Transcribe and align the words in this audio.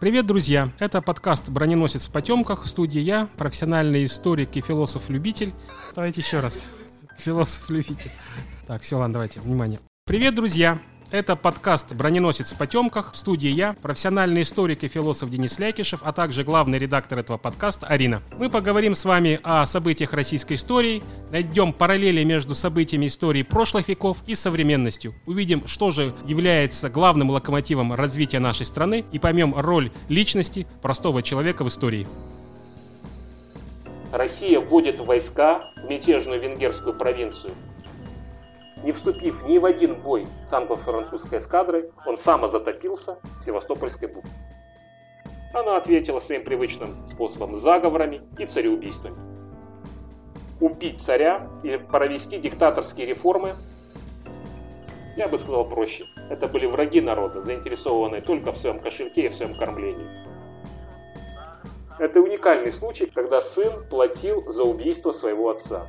Привет, 0.00 0.26
друзья! 0.26 0.70
Это 0.80 1.00
подкаст 1.00 1.48
«Броненосец 1.48 2.08
в 2.08 2.10
потемках». 2.10 2.64
В 2.64 2.68
студии 2.68 3.00
я, 3.00 3.28
профессиональный 3.38 4.04
историк 4.04 4.56
и 4.56 4.60
философ-любитель. 4.60 5.54
Давайте 5.94 6.20
еще 6.20 6.40
раз. 6.40 6.66
Философ-любитель. 7.16 8.10
Так, 8.66 8.82
все, 8.82 8.98
ладно, 8.98 9.14
давайте, 9.14 9.40
внимание. 9.40 9.80
Привет, 10.04 10.34
друзья! 10.34 10.78
Это 11.10 11.36
подкаст 11.36 11.92
«Броненосец 11.92 12.52
в 12.52 12.56
потемках». 12.56 13.12
В 13.12 13.16
студии 13.16 13.50
я, 13.50 13.74
профессиональный 13.74 14.42
историк 14.42 14.84
и 14.84 14.88
философ 14.88 15.30
Денис 15.30 15.58
Лякишев, 15.58 16.00
а 16.02 16.12
также 16.12 16.44
главный 16.44 16.78
редактор 16.78 17.18
этого 17.18 17.36
подкаста 17.36 17.86
Арина. 17.86 18.22
Мы 18.38 18.48
поговорим 18.48 18.94
с 18.94 19.04
вами 19.04 19.38
о 19.44 19.66
событиях 19.66 20.12
российской 20.14 20.54
истории, 20.54 21.04
найдем 21.30 21.72
параллели 21.72 22.24
между 22.24 22.54
событиями 22.54 23.06
истории 23.06 23.42
прошлых 23.42 23.88
веков 23.88 24.16
и 24.26 24.34
современностью. 24.34 25.14
Увидим, 25.26 25.66
что 25.66 25.90
же 25.90 26.14
является 26.26 26.88
главным 26.88 27.30
локомотивом 27.30 27.92
развития 27.92 28.40
нашей 28.40 28.66
страны 28.66 29.04
и 29.12 29.18
поймем 29.18 29.54
роль 29.54 29.92
личности 30.08 30.66
простого 30.80 31.22
человека 31.22 31.64
в 31.64 31.68
истории. 31.68 32.08
Россия 34.10 34.58
вводит 34.58 35.00
войска 35.00 35.70
в 35.76 35.88
мятежную 35.88 36.40
венгерскую 36.40 36.94
провинцию– 36.96 37.52
не 38.84 38.92
вступив 38.92 39.42
ни 39.44 39.58
в 39.58 39.64
один 39.64 40.00
бой 40.00 40.28
с 40.46 40.52
англо-французской 40.52 41.38
эскадрой, 41.38 41.90
он 42.06 42.18
самозатопился 42.18 43.18
в 43.40 43.42
Севастопольской 43.42 44.08
бухте. 44.08 44.30
Она 45.54 45.76
ответила 45.76 46.20
своим 46.20 46.44
привычным 46.44 47.08
способом 47.08 47.56
заговорами 47.56 48.22
и 48.38 48.44
цареубийствами. 48.44 49.16
Убить 50.60 51.00
царя 51.00 51.48
и 51.62 51.76
провести 51.76 52.38
диктаторские 52.38 53.06
реформы, 53.06 53.54
я 55.16 55.28
бы 55.28 55.38
сказал 55.38 55.66
проще. 55.66 56.04
Это 56.28 56.46
были 56.46 56.66
враги 56.66 57.00
народа, 57.00 57.40
заинтересованные 57.40 58.20
только 58.20 58.52
в 58.52 58.58
своем 58.58 58.80
кошельке 58.80 59.26
и 59.26 59.28
в 59.28 59.34
своем 59.34 59.56
кормлении. 59.56 60.08
Это 61.98 62.20
уникальный 62.20 62.72
случай, 62.72 63.06
когда 63.06 63.40
сын 63.40 63.72
платил 63.88 64.50
за 64.50 64.64
убийство 64.64 65.12
своего 65.12 65.48
отца. 65.50 65.88